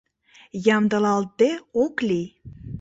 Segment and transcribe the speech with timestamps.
[0.75, 1.49] Ямдылалтде
[1.83, 2.27] ок лий.